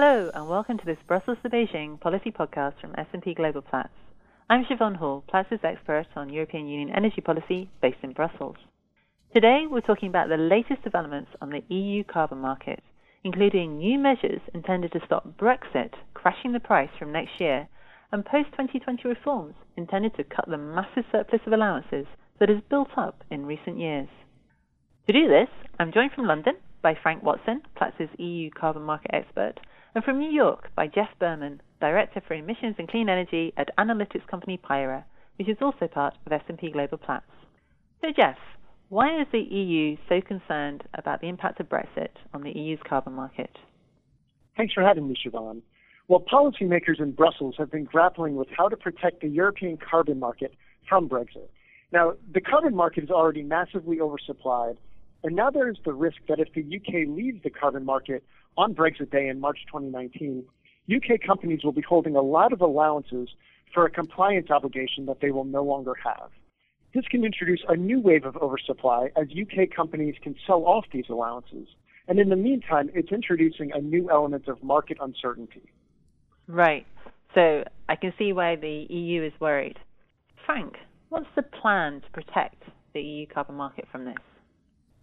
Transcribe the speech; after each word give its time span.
Hello, 0.00 0.30
and 0.32 0.48
welcome 0.48 0.78
to 0.78 0.86
this 0.86 1.02
Brussels 1.08 1.38
to 1.42 1.50
Beijing 1.50 1.98
policy 1.98 2.30
podcast 2.30 2.80
from 2.80 2.94
S&P 2.96 3.34
Global 3.34 3.62
Platts. 3.62 3.98
I'm 4.48 4.64
Siobhan 4.64 4.94
Hall, 4.94 5.24
Platts' 5.26 5.64
expert 5.64 6.06
on 6.14 6.32
European 6.32 6.68
Union 6.68 6.94
energy 6.96 7.20
policy 7.20 7.68
based 7.82 7.98
in 8.04 8.12
Brussels. 8.12 8.54
Today, 9.34 9.64
we're 9.68 9.80
talking 9.80 10.08
about 10.08 10.28
the 10.28 10.36
latest 10.36 10.84
developments 10.84 11.32
on 11.42 11.50
the 11.50 11.64
EU 11.74 12.04
carbon 12.04 12.38
market, 12.38 12.80
including 13.24 13.78
new 13.78 13.98
measures 13.98 14.40
intended 14.54 14.92
to 14.92 15.00
stop 15.04 15.36
Brexit 15.36 15.94
crashing 16.14 16.52
the 16.52 16.60
price 16.60 16.90
from 16.96 17.10
next 17.10 17.40
year 17.40 17.66
and 18.12 18.24
post-2020 18.24 19.02
reforms 19.02 19.54
intended 19.76 20.14
to 20.14 20.22
cut 20.22 20.48
the 20.48 20.56
massive 20.56 21.06
surplus 21.10 21.42
of 21.44 21.52
allowances 21.52 22.06
that 22.38 22.48
has 22.48 22.62
built 22.70 22.90
up 22.96 23.24
in 23.32 23.44
recent 23.46 23.80
years. 23.80 24.08
To 25.08 25.12
do 25.12 25.26
this, 25.26 25.48
I'm 25.80 25.90
joined 25.90 26.12
from 26.12 26.28
London 26.28 26.54
by 26.82 26.94
Frank 27.02 27.24
Watson, 27.24 27.62
Platts' 27.76 28.14
EU 28.18 28.48
carbon 28.50 28.82
market 28.82 29.10
expert, 29.12 29.58
and 29.98 30.04
from 30.04 30.20
New 30.20 30.30
York 30.30 30.68
by 30.76 30.86
Jeff 30.86 31.08
Berman, 31.18 31.60
Director 31.80 32.22
for 32.28 32.34
Emissions 32.34 32.76
and 32.78 32.88
Clean 32.88 33.08
Energy 33.08 33.52
at 33.56 33.76
analytics 33.78 34.24
company 34.28 34.56
PIRA, 34.56 35.04
which 35.38 35.48
is 35.48 35.56
also 35.60 35.88
part 35.88 36.14
of 36.24 36.30
S&P 36.30 36.70
Global 36.70 36.98
Platts. 36.98 37.26
So 38.00 38.12
Jeff, 38.16 38.36
why 38.90 39.20
is 39.20 39.26
the 39.32 39.40
EU 39.40 39.96
so 40.08 40.20
concerned 40.20 40.84
about 40.94 41.20
the 41.20 41.26
impact 41.26 41.58
of 41.58 41.68
Brexit 41.68 42.10
on 42.32 42.44
the 42.44 42.56
EU's 42.56 42.78
carbon 42.88 43.12
market? 43.12 43.50
Thanks 44.56 44.72
for 44.72 44.84
having 44.84 45.08
me, 45.08 45.16
Siobhan. 45.16 45.62
Well, 46.06 46.24
policymakers 46.32 47.00
in 47.00 47.10
Brussels 47.10 47.56
have 47.58 47.72
been 47.72 47.82
grappling 47.82 48.36
with 48.36 48.46
how 48.56 48.68
to 48.68 48.76
protect 48.76 49.22
the 49.22 49.28
European 49.28 49.78
carbon 49.78 50.20
market 50.20 50.54
from 50.88 51.08
Brexit. 51.08 51.48
Now, 51.90 52.12
the 52.32 52.40
carbon 52.40 52.76
market 52.76 53.02
is 53.02 53.10
already 53.10 53.42
massively 53.42 53.96
oversupplied, 53.96 54.76
and 55.24 55.34
now 55.34 55.50
there 55.50 55.68
is 55.68 55.78
the 55.84 55.92
risk 55.92 56.18
that 56.28 56.38
if 56.38 56.52
the 56.54 56.62
UK 56.62 57.08
leaves 57.08 57.42
the 57.42 57.50
carbon 57.50 57.84
market 57.84 58.22
on 58.58 58.74
Brexit 58.74 59.10
Day 59.10 59.28
in 59.28 59.40
March 59.40 59.58
2019, 59.72 60.44
UK 60.94 61.20
companies 61.24 61.60
will 61.62 61.72
be 61.72 61.80
holding 61.80 62.16
a 62.16 62.20
lot 62.20 62.52
of 62.52 62.60
allowances 62.60 63.28
for 63.72 63.86
a 63.86 63.90
compliance 63.90 64.50
obligation 64.50 65.06
that 65.06 65.20
they 65.22 65.30
will 65.30 65.44
no 65.44 65.62
longer 65.62 65.94
have. 66.04 66.30
This 66.92 67.04
can 67.08 67.24
introduce 67.24 67.62
a 67.68 67.76
new 67.76 68.00
wave 68.00 68.24
of 68.24 68.36
oversupply 68.36 69.10
as 69.16 69.28
UK 69.30 69.70
companies 69.74 70.16
can 70.22 70.34
sell 70.44 70.64
off 70.64 70.86
these 70.92 71.04
allowances. 71.08 71.68
And 72.08 72.18
in 72.18 72.30
the 72.30 72.36
meantime, 72.36 72.90
it's 72.94 73.12
introducing 73.12 73.70
a 73.72 73.80
new 73.80 74.10
element 74.10 74.48
of 74.48 74.62
market 74.62 74.96
uncertainty. 75.00 75.70
Right. 76.48 76.86
So 77.34 77.62
I 77.88 77.94
can 77.94 78.12
see 78.18 78.32
why 78.32 78.56
the 78.56 78.86
EU 78.88 79.22
is 79.22 79.32
worried. 79.38 79.76
Frank, 80.46 80.74
what's 81.10 81.26
the 81.36 81.42
plan 81.42 82.00
to 82.00 82.10
protect 82.10 82.62
the 82.94 83.02
EU 83.02 83.26
carbon 83.26 83.54
market 83.54 83.86
from 83.92 84.06
this? 84.06 84.16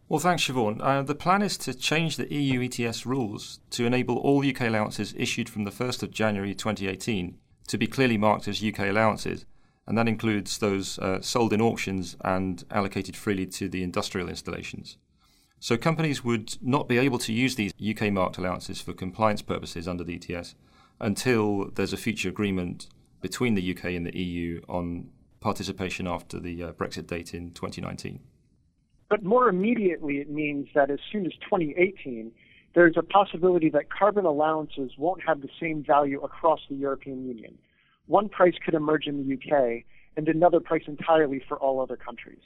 Well, 0.08 0.20
thanks, 0.20 0.48
Siobhan. 0.48 0.82
Uh, 0.82 1.02
the 1.02 1.16
plan 1.16 1.42
is 1.42 1.58
to 1.60 1.74
change 1.74 2.16
the 2.16 2.32
EU 2.32 2.62
ETS 2.62 3.08
rules 3.08 3.60
to 3.72 3.88
enable 3.88 4.18
all 4.18 4.48
UK 4.48 4.62
allowances 4.62 5.16
issued 5.18 5.50
from 5.50 5.64
the 5.64 5.72
1st 5.72 6.04
of 6.04 6.12
January 6.12 6.54
2018 6.54 7.40
to 7.68 7.78
be 7.78 7.88
clearly 7.88 8.18
marked 8.18 8.48
as 8.48 8.64
UK 8.64 8.82
allowances, 8.82 9.48
and 9.88 9.98
that 9.98 10.08
includes 10.08 10.60
those 10.60 11.00
uh, 11.00 11.22
sold 11.22 11.54
in 11.54 11.62
auctions 11.62 12.16
and 12.22 12.66
allocated 12.70 13.16
freely 13.16 13.48
to 13.48 13.68
the 13.68 13.82
industrial 13.82 14.30
installations. 14.30 14.98
So 15.60 15.76
companies 15.76 16.24
would 16.24 16.58
not 16.62 16.88
be 16.88 17.00
able 17.00 17.18
to 17.20 17.34
use 17.34 17.56
these 17.56 17.74
UK 17.84 18.14
marked 18.14 18.38
allowances 18.38 18.82
for 18.82 18.94
compliance 18.94 19.42
purposes 19.42 19.88
under 19.88 20.04
the 20.04 20.22
ETS 20.22 20.54
until 21.00 21.72
there's 21.72 21.94
a 21.94 21.98
future 21.98 22.30
agreement 22.30 22.88
between 23.22 23.56
the 23.56 23.76
UK 23.76 23.86
and 23.86 24.06
the 24.06 24.16
EU 24.16 24.62
on 24.70 25.10
participation 25.40 26.08
after 26.08 26.40
the 26.40 26.62
uh, 26.62 26.72
Brexit 26.74 27.08
date 27.08 27.34
in 27.34 27.52
2019. 27.54 28.20
But 29.10 29.24
more 29.24 29.48
immediately, 29.50 30.18
it 30.18 30.30
means 30.30 30.68
that 30.74 30.90
as 30.90 31.00
soon 31.12 31.26
as 31.26 31.34
2018, 31.44 32.32
there's 32.74 32.98
a 32.98 33.04
possibility 33.04 33.70
that 33.70 33.90
carbon 33.90 34.26
allowances 34.26 34.92
won't 34.98 35.22
have 35.26 35.42
the 35.42 35.50
same 35.60 35.84
value 35.84 36.22
across 36.22 36.60
the 36.70 36.76
European 36.76 37.26
Union. 37.26 37.58
One 38.08 38.30
price 38.30 38.56
could 38.64 38.74
emerge 38.74 39.08
in 39.08 39.18
the 39.18 39.36
UK 39.36 39.84
and 40.18 40.28
another 40.28 40.60
price 40.60 40.84
entirely 40.88 41.42
for 41.48 41.58
all 41.58 41.82
other 41.82 41.96
countries. 41.96 42.42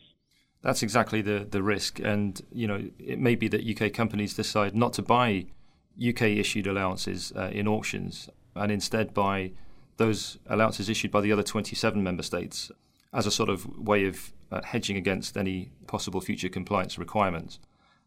That's 0.61 0.83
exactly 0.83 1.21
the, 1.21 1.47
the 1.49 1.63
risk. 1.63 1.99
And, 1.99 2.41
you 2.51 2.67
know, 2.67 2.89
it 2.99 3.19
may 3.19 3.35
be 3.35 3.47
that 3.47 3.63
UK 3.65 3.93
companies 3.93 4.33
decide 4.33 4.75
not 4.75 4.93
to 4.93 5.01
buy 5.01 5.47
UK 5.97 6.23
issued 6.23 6.67
allowances 6.67 7.31
uh, 7.35 7.49
in 7.51 7.67
auctions 7.67 8.29
and 8.55 8.71
instead 8.71 9.13
buy 9.13 9.51
those 9.97 10.37
allowances 10.47 10.89
issued 10.89 11.11
by 11.11 11.21
the 11.21 11.31
other 11.31 11.43
27 11.43 12.01
member 12.03 12.23
states 12.23 12.71
as 13.13 13.25
a 13.25 13.31
sort 13.31 13.49
of 13.49 13.65
way 13.77 14.05
of 14.05 14.31
uh, 14.51 14.61
hedging 14.63 14.97
against 14.97 15.37
any 15.37 15.71
possible 15.87 16.21
future 16.21 16.49
compliance 16.49 16.97
requirements, 16.97 17.59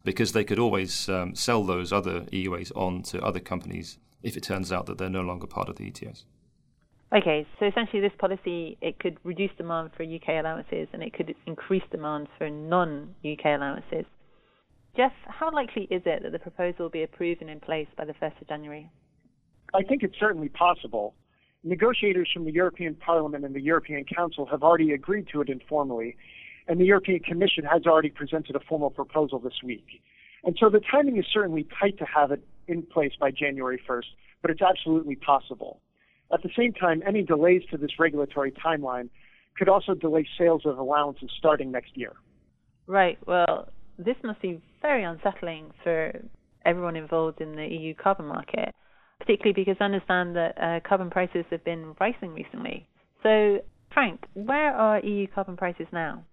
because 0.03 0.31
they 0.31 0.43
could 0.43 0.59
always 0.59 1.09
um, 1.09 1.35
sell 1.35 1.63
those 1.63 1.91
other 1.91 2.21
EUAs 2.21 2.71
on 2.75 3.01
to 3.03 3.21
other 3.21 3.39
companies 3.39 3.97
if 4.21 4.37
it 4.37 4.43
turns 4.43 4.71
out 4.71 4.85
that 4.85 4.97
they're 4.97 5.09
no 5.09 5.21
longer 5.21 5.47
part 5.47 5.69
of 5.69 5.75
the 5.75 5.87
ETS. 5.87 6.25
Okay, 7.15 7.45
so 7.59 7.67
essentially, 7.67 8.01
this 8.01 8.11
policy 8.17 8.75
it 8.81 8.97
could 8.97 9.17
reduce 9.23 9.51
demand 9.57 9.91
for 9.95 10.03
UK 10.03 10.29
allowances 10.29 10.87
and 10.93 11.03
it 11.03 11.13
could 11.13 11.35
increase 11.45 11.83
demand 11.91 12.27
for 12.37 12.49
non-UK 12.49 13.45
allowances. 13.45 14.05
Jeff, 14.97 15.11
how 15.27 15.51
likely 15.51 15.83
is 15.91 16.01
it 16.05 16.23
that 16.23 16.31
the 16.31 16.39
proposal 16.39 16.85
will 16.85 16.89
be 16.89 17.03
approved 17.03 17.41
and 17.41 17.49
in 17.49 17.59
place 17.59 17.87
by 17.97 18.05
the 18.05 18.13
1st 18.13 18.41
of 18.41 18.47
January? 18.47 18.89
I 19.75 19.83
think 19.83 20.03
it's 20.03 20.19
certainly 20.19 20.49
possible 20.49 21.13
negotiators 21.63 22.29
from 22.33 22.45
the 22.45 22.51
European 22.51 22.95
Parliament 22.95 23.45
and 23.45 23.55
the 23.55 23.61
European 23.61 24.05
Council 24.05 24.45
have 24.45 24.63
already 24.63 24.91
agreed 24.91 25.27
to 25.31 25.41
it 25.41 25.49
informally, 25.49 26.15
and 26.67 26.79
the 26.79 26.85
European 26.85 27.19
Commission 27.19 27.63
has 27.63 27.85
already 27.85 28.09
presented 28.09 28.55
a 28.55 28.59
formal 28.59 28.89
proposal 28.89 29.39
this 29.39 29.61
week. 29.63 30.01
And 30.43 30.57
so 30.59 30.69
the 30.69 30.81
timing 30.91 31.17
is 31.17 31.25
certainly 31.33 31.67
tight 31.79 31.97
to 31.99 32.05
have 32.05 32.31
it 32.31 32.45
in 32.67 32.83
place 32.83 33.13
by 33.19 33.31
January 33.31 33.81
1st, 33.87 34.05
but 34.41 34.51
it's 34.51 34.61
absolutely 34.61 35.15
possible. 35.15 35.79
At 36.33 36.43
the 36.43 36.49
same 36.57 36.73
time, 36.73 37.01
any 37.05 37.23
delays 37.23 37.61
to 37.71 37.77
this 37.77 37.91
regulatory 37.99 38.51
timeline 38.51 39.09
could 39.57 39.69
also 39.69 39.93
delay 39.93 40.27
sales 40.37 40.63
of 40.65 40.77
allowances 40.77 41.29
starting 41.37 41.71
next 41.71 41.95
year. 41.95 42.13
Right. 42.87 43.17
Well, 43.25 43.69
this 43.97 44.15
must 44.23 44.41
be 44.41 44.61
very 44.81 45.03
unsettling 45.03 45.71
for 45.83 46.11
everyone 46.65 46.95
involved 46.95 47.39
in 47.39 47.55
the 47.55 47.65
EU 47.65 47.93
carbon 47.93 48.25
market 48.25 48.73
particularly 49.25 49.53
because 49.53 49.77
I 49.79 49.85
understand 49.85 50.35
that 50.35 50.57
uh, 50.61 50.79
carbon 50.87 51.09
prices 51.09 51.45
have 51.49 51.63
been 51.63 51.95
rising 51.99 52.33
recently. 52.33 52.87
So, 53.21 53.59
Frank, 53.93 54.25
where 54.33 54.73
are 54.73 54.99
EU 54.99 55.27
carbon 55.27 55.55
prices 55.55 55.87
now? 55.93 56.25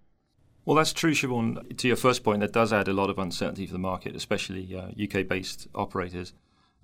Well, 0.65 0.77
that's 0.77 0.93
true, 0.93 1.13
Siobhan. 1.13 1.77
To 1.77 1.87
your 1.87 1.97
first 1.97 2.25
point, 2.25 2.41
that 2.41 2.53
does 2.53 2.73
add 2.73 2.89
a 2.89 2.93
lot 2.93 3.09
of 3.09 3.19
uncertainty 3.19 3.67
for 3.67 3.73
the 3.73 3.79
market, 3.79 4.17
especially 4.17 4.75
uh, 4.75 4.89
UK 5.03 5.27
based 5.27 5.69
operators. 5.75 6.33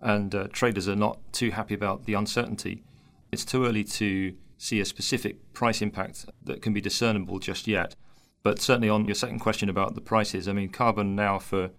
And 0.01 0.35
uh, 0.35 0.47
traders 0.53 0.89
are 0.89 0.97
not 0.97 1.19
too 1.33 1.51
happy 1.51 1.75
about 1.75 2.05
the 2.05 2.15
uncertainty. 2.15 2.85
It's 3.33 3.45
too 3.45 3.67
early 3.67 3.83
to 3.85 4.35
see 4.59 4.81
a 4.81 4.85
specific 4.85 5.53
price 5.53 5.83
impact 5.83 6.27
that 6.45 6.63
can 6.63 6.73
be 6.73 6.81
discernible 6.81 7.41
just 7.41 7.67
yet. 7.67 7.97
But 8.45 8.61
certainly, 8.61 8.89
on 8.89 9.07
your 9.07 9.17
second 9.17 9.41
question 9.41 9.69
about 9.69 9.97
the 9.97 10.01
prices, 10.01 10.47
I 10.47 10.53
mean, 10.53 10.69
carbon 10.69 11.17
now 11.17 11.41
for 11.41 11.71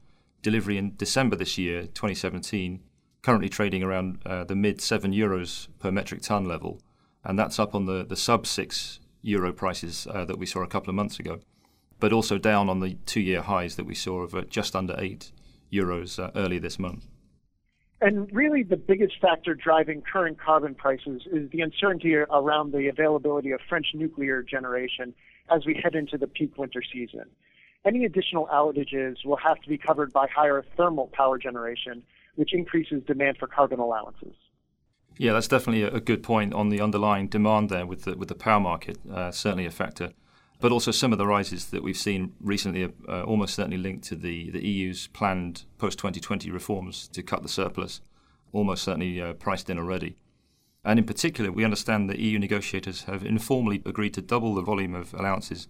delivery 0.42 0.78
in 0.78 0.96
December 0.98 1.38
this 1.38 1.58
year, 1.58 1.84
2017, 1.84 2.82
currently 3.22 3.50
trading 3.50 3.84
around 3.84 4.20
uh, 4.26 4.44
the 4.44 4.56
mid 4.56 4.82
seven 4.82 5.12
euros 5.12 5.68
per 5.80 5.92
metric 5.92 6.22
ton 6.22 6.46
level, 6.46 6.82
and 7.24 7.38
that's 7.38 7.60
up 7.60 7.76
on 7.76 7.86
the, 7.86 8.06
the 8.06 8.16
sub 8.16 8.48
six 8.48 9.00
euro 9.22 9.52
prices 9.52 10.08
uh, 10.12 10.26
that 10.26 10.38
we 10.38 10.46
saw 10.46 10.64
a 10.64 10.68
couple 10.68 10.90
of 10.90 10.96
months 10.96 11.20
ago, 11.20 11.40
but 12.00 12.14
also 12.14 12.38
down 12.38 12.70
on 12.70 12.80
the 12.80 12.96
two 13.06 13.22
year 13.22 13.42
highs 13.42 13.76
that 13.76 13.86
we 13.86 13.96
saw 13.96 14.22
of 14.22 14.34
uh, 14.34 14.42
just 14.44 14.76
under 14.76 14.96
eight 15.00 15.32
euros 15.72 16.22
uh, 16.22 16.32
early 16.36 16.60
this 16.60 16.80
month. 16.80 17.08
And 18.00 18.32
really, 18.32 18.62
the 18.62 18.78
biggest 18.78 19.20
factor 19.20 19.56
driving 19.56 20.04
current 20.04 20.40
carbon 20.40 20.76
prices 20.76 21.24
is 21.32 21.50
the 21.50 21.62
uncertainty 21.62 22.16
around 22.16 22.72
the 22.72 22.88
availability 22.90 23.52
of 23.52 23.60
French 23.68 23.88
nuclear 23.96 24.44
generation 24.44 25.16
as 25.50 25.66
we 25.66 25.80
head 25.82 25.96
into 25.96 26.18
the 26.18 26.28
peak 26.28 26.58
winter 26.58 26.84
season. 26.94 27.26
Any 27.86 28.06
additional 28.06 28.48
outages 28.48 29.26
will 29.26 29.38
have 29.38 29.60
to 29.62 29.70
be 29.70 29.78
covered 29.78 30.14
by 30.14 30.28
higher 30.28 30.64
thermal 30.76 31.10
power 31.14 31.40
generation, 31.40 32.04
which 32.38 32.54
increases 32.54 33.04
demand 33.06 33.38
for 33.38 33.48
carbon 33.48 33.80
allowances. 33.80 34.34
Yeah, 35.18 35.34
that's 35.34 35.48
definitely 35.48 35.82
a, 35.84 36.00
good 36.00 36.22
point 36.22 36.54
on 36.54 36.70
the 36.70 36.80
underlying 36.80 37.28
demand 37.28 37.70
there 37.70 37.88
with 37.88 38.04
the, 38.04 38.16
with 38.16 38.30
the 38.30 38.36
power 38.36 38.60
market, 38.60 39.00
uh, 39.12 39.32
certainly 39.32 39.66
a 39.66 39.72
factor. 39.72 40.14
But 40.60 40.72
also 40.72 40.92
some 40.92 41.12
of 41.12 41.18
the 41.18 41.26
rises 41.26 41.68
that 41.68 41.82
we've 41.82 41.98
seen 41.98 42.34
recently 42.40 42.84
are 42.84 42.92
uh, 43.10 43.24
almost 43.24 43.56
certainly 43.56 43.78
linked 43.78 44.06
to 44.06 44.16
the, 44.16 44.52
the 44.52 44.64
EU's 44.64 45.08
planned 45.08 45.66
post 45.80 45.98
2020 45.98 46.52
reforms 46.52 47.08
to 47.10 47.24
cut 47.24 47.42
the 47.42 47.50
surplus, 47.50 48.02
almost 48.54 48.84
certainly 48.84 49.20
uh, 49.20 49.34
priced 49.34 49.70
in 49.72 49.80
already. 49.80 50.16
And 50.86 51.00
in 51.00 51.06
particular, 51.06 51.52
we 51.52 51.66
understand 51.66 52.10
that 52.10 52.20
EU 52.20 52.38
negotiators 52.38 53.04
have 53.04 53.26
informally 53.26 53.82
agreed 53.86 54.14
to 54.14 54.22
double 54.22 54.54
the 54.54 54.62
volume 54.62 54.94
of 54.94 55.16
allowances 55.16 55.68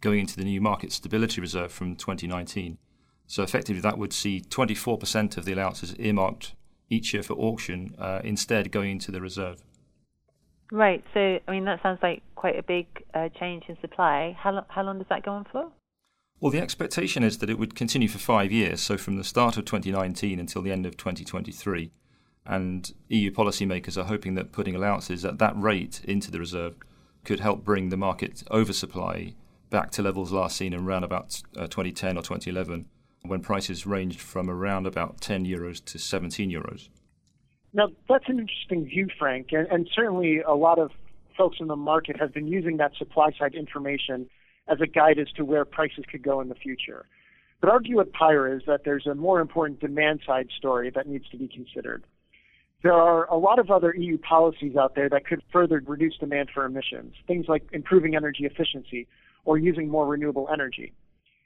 going 0.00 0.20
into 0.20 0.36
the 0.36 0.44
new 0.44 0.60
market 0.60 0.90
stability 0.92 1.40
reserve 1.40 1.70
from 1.70 1.94
2019 1.94 2.78
so 3.28 3.42
effectively, 3.42 3.80
that 3.82 3.98
would 3.98 4.14
see 4.14 4.40
24% 4.40 5.36
of 5.36 5.44
the 5.44 5.52
allowances 5.52 5.94
earmarked 5.98 6.54
each 6.88 7.12
year 7.12 7.22
for 7.22 7.34
auction 7.34 7.94
uh, 7.98 8.20
instead 8.24 8.72
going 8.72 8.90
into 8.90 9.12
the 9.12 9.20
reserve. 9.20 9.62
Right. 10.72 11.04
So, 11.12 11.38
I 11.46 11.50
mean, 11.50 11.66
that 11.66 11.82
sounds 11.82 11.98
like 12.02 12.22
quite 12.34 12.58
a 12.58 12.62
big 12.62 12.86
uh, 13.12 13.28
change 13.38 13.64
in 13.68 13.76
supply. 13.82 14.34
How, 14.38 14.52
lo- 14.52 14.66
how 14.68 14.82
long 14.82 14.98
does 14.98 15.08
that 15.10 15.22
go 15.24 15.32
on 15.32 15.46
for? 15.52 15.70
Well, 16.40 16.50
the 16.50 16.60
expectation 16.60 17.22
is 17.22 17.38
that 17.38 17.50
it 17.50 17.58
would 17.58 17.74
continue 17.74 18.08
for 18.08 18.18
five 18.18 18.50
years, 18.50 18.80
so 18.80 18.96
from 18.96 19.16
the 19.16 19.24
start 19.24 19.58
of 19.58 19.66
2019 19.66 20.40
until 20.40 20.62
the 20.62 20.72
end 20.72 20.86
of 20.86 20.96
2023. 20.96 21.90
And 22.46 22.90
EU 23.08 23.30
policymakers 23.30 23.98
are 23.98 24.04
hoping 24.04 24.36
that 24.36 24.52
putting 24.52 24.74
allowances 24.74 25.24
at 25.26 25.38
that 25.38 25.60
rate 25.60 26.00
into 26.04 26.30
the 26.30 26.38
reserve 26.38 26.76
could 27.24 27.40
help 27.40 27.62
bring 27.62 27.90
the 27.90 27.96
market 27.98 28.42
oversupply 28.50 29.34
back 29.68 29.90
to 29.90 30.02
levels 30.02 30.32
last 30.32 30.56
seen 30.56 30.72
in 30.72 30.80
around 30.80 31.04
about 31.04 31.42
uh, 31.58 31.66
2010 31.66 32.16
or 32.16 32.22
2011, 32.22 32.86
when 33.28 33.40
prices 33.40 33.86
ranged 33.86 34.20
from 34.20 34.50
around 34.50 34.86
about 34.86 35.20
10 35.20 35.44
euros 35.44 35.84
to 35.84 35.98
17 35.98 36.50
euros. 36.50 36.88
Now, 37.72 37.88
that's 38.08 38.24
an 38.28 38.38
interesting 38.38 38.86
view, 38.86 39.08
Frank, 39.18 39.48
and, 39.52 39.66
and 39.68 39.88
certainly 39.94 40.40
a 40.40 40.54
lot 40.54 40.78
of 40.78 40.90
folks 41.36 41.58
in 41.60 41.68
the 41.68 41.76
market 41.76 42.18
have 42.18 42.32
been 42.32 42.48
using 42.48 42.78
that 42.78 42.92
supply 42.96 43.30
side 43.38 43.54
information 43.54 44.28
as 44.66 44.80
a 44.80 44.86
guide 44.86 45.18
as 45.18 45.30
to 45.36 45.44
where 45.44 45.64
prices 45.64 46.04
could 46.10 46.22
go 46.22 46.40
in 46.40 46.48
the 46.48 46.54
future. 46.54 47.06
But 47.60 47.70
our 47.70 47.80
view 47.80 48.00
at 48.00 48.12
PIRA 48.12 48.56
is 48.56 48.62
that 48.66 48.84
there's 48.84 49.06
a 49.06 49.14
more 49.14 49.40
important 49.40 49.80
demand 49.80 50.20
side 50.26 50.48
story 50.56 50.90
that 50.94 51.06
needs 51.06 51.28
to 51.30 51.36
be 51.36 51.48
considered. 51.48 52.04
There 52.82 52.92
are 52.92 53.24
a 53.26 53.36
lot 53.36 53.58
of 53.58 53.70
other 53.70 53.94
EU 53.94 54.18
policies 54.18 54.76
out 54.76 54.94
there 54.94 55.08
that 55.08 55.26
could 55.26 55.42
further 55.52 55.82
reduce 55.84 56.16
demand 56.18 56.50
for 56.54 56.64
emissions, 56.64 57.14
things 57.26 57.46
like 57.48 57.64
improving 57.72 58.14
energy 58.14 58.44
efficiency 58.44 59.08
or 59.44 59.58
using 59.58 59.88
more 59.88 60.06
renewable 60.06 60.48
energy. 60.52 60.92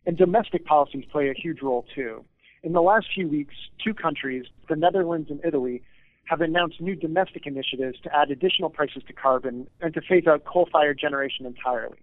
And 0.06 0.16
domestic 0.16 0.64
policies 0.64 1.04
play 1.10 1.28
a 1.28 1.34
huge 1.34 1.62
role 1.62 1.86
too. 1.94 2.24
In 2.62 2.72
the 2.72 2.82
last 2.82 3.06
few 3.14 3.28
weeks, 3.28 3.54
two 3.82 3.94
countries, 3.94 4.46
the 4.68 4.76
Netherlands 4.76 5.30
and 5.30 5.40
Italy, 5.44 5.82
have 6.24 6.40
announced 6.40 6.80
new 6.80 6.94
domestic 6.94 7.46
initiatives 7.46 7.98
to 8.00 8.16
add 8.16 8.30
additional 8.30 8.70
prices 8.70 9.02
to 9.06 9.12
carbon 9.12 9.66
and 9.80 9.92
to 9.94 10.00
phase 10.00 10.26
out 10.26 10.44
coal 10.44 10.68
fired 10.70 10.98
generation 10.98 11.44
entirely. 11.46 11.98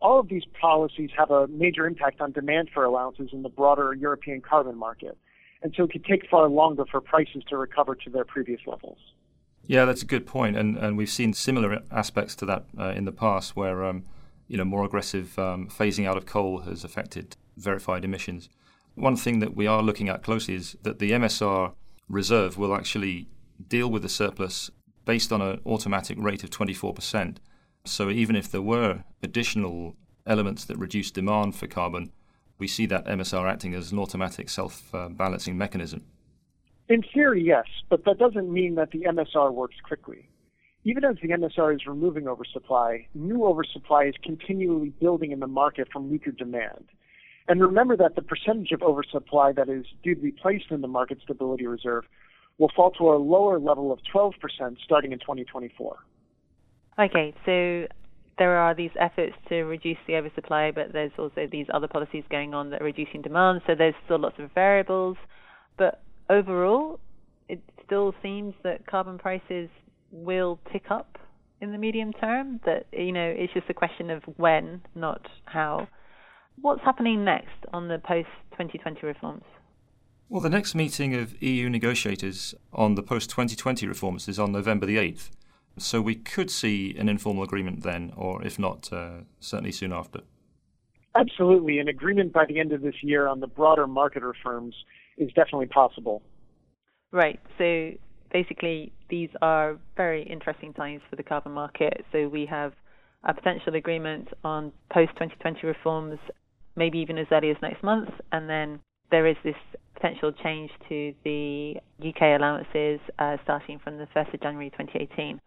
All 0.00 0.20
of 0.20 0.28
these 0.28 0.44
policies 0.60 1.10
have 1.16 1.30
a 1.30 1.46
major 1.48 1.86
impact 1.86 2.20
on 2.20 2.32
demand 2.32 2.68
for 2.72 2.84
allowances 2.84 3.30
in 3.32 3.42
the 3.42 3.48
broader 3.48 3.94
European 3.94 4.42
carbon 4.42 4.76
market, 4.76 5.16
and 5.62 5.72
so 5.74 5.84
it 5.84 5.92
could 5.92 6.04
take 6.04 6.28
far 6.30 6.48
longer 6.48 6.84
for 6.84 7.00
prices 7.00 7.42
to 7.48 7.56
recover 7.56 7.94
to 7.94 8.10
their 8.10 8.24
previous 8.24 8.60
levels. 8.66 8.98
Yeah, 9.66 9.84
that's 9.86 10.02
a 10.02 10.06
good 10.06 10.26
point, 10.26 10.56
and 10.56 10.76
and 10.76 10.96
we've 10.96 11.10
seen 11.10 11.32
similar 11.32 11.82
aspects 11.90 12.36
to 12.36 12.46
that 12.46 12.66
uh, 12.78 12.90
in 12.90 13.04
the 13.06 13.12
past, 13.12 13.56
where 13.56 13.84
um, 13.84 14.04
you 14.48 14.56
know 14.56 14.64
more 14.64 14.84
aggressive 14.84 15.38
um, 15.38 15.68
phasing 15.68 16.06
out 16.06 16.16
of 16.16 16.26
coal 16.26 16.60
has 16.60 16.84
affected 16.84 17.36
verified 17.56 18.04
emissions. 18.04 18.48
One 18.94 19.16
thing 19.16 19.40
that 19.40 19.54
we 19.54 19.66
are 19.66 19.82
looking 19.82 20.08
at 20.08 20.22
closely 20.22 20.54
is 20.54 20.76
that 20.82 20.98
the 20.98 21.10
MSR 21.12 21.74
reserve 22.08 22.56
will 22.56 22.74
actually 22.74 23.28
deal 23.68 23.90
with 23.90 24.02
the 24.02 24.08
surplus 24.08 24.70
based 25.04 25.32
on 25.32 25.42
an 25.42 25.60
automatic 25.66 26.16
rate 26.20 26.44
of 26.44 26.50
24%. 26.50 27.36
So 27.84 28.10
even 28.10 28.36
if 28.36 28.50
there 28.50 28.62
were 28.62 29.04
additional 29.22 29.96
elements 30.26 30.64
that 30.64 30.78
reduce 30.78 31.10
demand 31.10 31.54
for 31.54 31.66
carbon, 31.66 32.10
we 32.58 32.66
see 32.66 32.86
that 32.86 33.06
MSR 33.06 33.48
acting 33.48 33.74
as 33.74 33.92
an 33.92 33.98
automatic 33.98 34.48
self 34.48 34.92
balancing 35.10 35.58
mechanism. 35.58 36.04
In 36.88 37.02
theory, 37.02 37.42
yes, 37.42 37.66
but 37.88 38.04
that 38.04 38.18
doesn't 38.18 38.52
mean 38.52 38.76
that 38.76 38.92
the 38.92 39.00
MSR 39.00 39.52
works 39.52 39.76
quickly. 39.82 40.28
Even 40.86 41.04
as 41.04 41.16
the 41.20 41.30
MSR 41.30 41.74
is 41.74 41.80
removing 41.84 42.28
oversupply, 42.28 43.08
new 43.12 43.44
oversupply 43.44 44.04
is 44.04 44.14
continually 44.22 44.90
building 45.00 45.32
in 45.32 45.40
the 45.40 45.48
market 45.48 45.88
from 45.92 46.08
weaker 46.08 46.30
demand. 46.30 46.84
And 47.48 47.60
remember 47.60 47.96
that 47.96 48.14
the 48.14 48.22
percentage 48.22 48.70
of 48.70 48.82
oversupply 48.82 49.50
that 49.56 49.68
is 49.68 49.84
due 50.04 50.14
to 50.14 50.20
be 50.20 50.30
placed 50.30 50.70
in 50.70 50.82
the 50.82 50.86
market 50.88 51.18
stability 51.24 51.66
reserve 51.66 52.04
will 52.58 52.70
fall 52.76 52.92
to 52.92 53.08
a 53.10 53.18
lower 53.18 53.58
level 53.58 53.90
of 53.90 53.98
12% 54.14 54.32
starting 54.84 55.10
in 55.10 55.18
2024. 55.18 55.96
Okay, 57.00 57.34
so 57.44 57.88
there 58.38 58.56
are 58.56 58.72
these 58.72 58.92
efforts 59.00 59.34
to 59.48 59.64
reduce 59.64 59.98
the 60.06 60.14
oversupply, 60.14 60.70
but 60.70 60.92
there's 60.92 61.10
also 61.18 61.48
these 61.50 61.66
other 61.74 61.88
policies 61.88 62.22
going 62.30 62.54
on 62.54 62.70
that 62.70 62.80
are 62.80 62.84
reducing 62.84 63.22
demand. 63.22 63.60
So 63.66 63.74
there's 63.74 63.94
still 64.04 64.20
lots 64.20 64.38
of 64.38 64.52
variables. 64.54 65.16
But 65.78 66.00
overall, 66.30 67.00
it 67.48 67.60
still 67.84 68.14
seems 68.22 68.54
that 68.62 68.86
carbon 68.86 69.18
prices 69.18 69.68
will 70.10 70.58
tick 70.72 70.84
up 70.90 71.18
in 71.60 71.72
the 71.72 71.78
medium 71.78 72.12
term. 72.12 72.60
That, 72.64 72.86
you 72.92 73.12
know, 73.12 73.26
it's 73.36 73.52
just 73.52 73.68
a 73.68 73.74
question 73.74 74.10
of 74.10 74.22
when, 74.36 74.82
not 74.94 75.26
how. 75.44 75.88
What's 76.60 76.82
happening 76.82 77.24
next 77.24 77.66
on 77.72 77.88
the 77.88 77.98
post 77.98 78.28
2020 78.52 79.06
reforms? 79.06 79.44
Well, 80.28 80.40
the 80.40 80.50
next 80.50 80.74
meeting 80.74 81.14
of 81.14 81.40
EU 81.40 81.68
negotiators 81.70 82.54
on 82.72 82.94
the 82.96 83.02
post 83.02 83.30
2020 83.30 83.86
reforms 83.86 84.26
is 84.26 84.38
on 84.38 84.52
November 84.52 84.86
the 84.86 84.96
8th. 84.96 85.30
So 85.78 86.00
we 86.00 86.14
could 86.14 86.50
see 86.50 86.96
an 86.98 87.08
informal 87.08 87.44
agreement 87.44 87.82
then, 87.82 88.12
or 88.16 88.42
if 88.42 88.58
not, 88.58 88.92
uh, 88.92 89.18
certainly 89.40 89.72
soon 89.72 89.92
after. 89.92 90.20
Absolutely. 91.14 91.78
An 91.78 91.88
agreement 91.88 92.32
by 92.32 92.44
the 92.46 92.58
end 92.58 92.72
of 92.72 92.82
this 92.82 92.94
year 93.02 93.26
on 93.26 93.40
the 93.40 93.46
broader 93.46 93.86
market 93.86 94.22
reforms 94.22 94.74
is 95.16 95.28
definitely 95.28 95.66
possible. 95.66 96.22
Right. 97.12 97.40
So 97.58 97.92
basically, 98.36 98.92
these 99.08 99.30
are 99.40 99.78
very 99.96 100.22
interesting 100.22 100.74
times 100.74 101.00
for 101.08 101.16
the 101.16 101.22
carbon 101.22 101.52
market. 101.52 102.04
So 102.12 102.28
we 102.28 102.44
have 102.46 102.72
a 103.24 103.32
potential 103.32 103.74
agreement 103.74 104.28
on 104.44 104.72
post 104.92 105.12
2020 105.12 105.66
reforms, 105.66 106.18
maybe 106.76 106.98
even 106.98 107.16
as 107.16 107.26
early 107.32 107.50
as 107.50 107.56
next 107.62 107.82
month, 107.82 108.10
and 108.32 108.48
then 108.48 108.80
there 109.10 109.26
is 109.26 109.36
this 109.42 109.56
potential 109.94 110.32
change 110.44 110.70
to 110.90 111.14
the 111.24 111.76
UK 112.06 112.38
allowances 112.38 113.00
uh, 113.18 113.38
starting 113.44 113.78
from 113.82 113.96
the 113.96 114.06
1st 114.14 114.34
of 114.34 114.40
January 114.42 114.68
2018. 114.70 115.40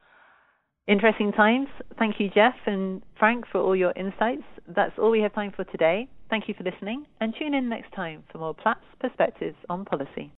Interesting 0.88 1.32
times. 1.32 1.68
Thank 2.00 2.16
you, 2.20 2.30
Jeff 2.34 2.56
and 2.66 3.04
Frank, 3.20 3.46
for 3.52 3.62
all 3.62 3.76
your 3.76 3.94
insights. 3.96 4.48
That's 4.68 4.98
all 4.98 5.12
we 5.12 5.22
have 5.22 5.36
time 5.36 5.54
for 5.56 5.64
today. 5.66 6.08
Thank 6.32 6.48
you 6.48 6.56
for 6.58 6.64
listening, 6.64 7.06
and 7.22 7.36
tune 7.38 7.54
in 7.54 7.70
next 7.70 7.94
time 7.94 8.24
for 8.32 8.40
more 8.40 8.56
Platts 8.56 8.86
Perspectives 9.00 9.58
on 9.70 9.86
Policy. 9.86 10.32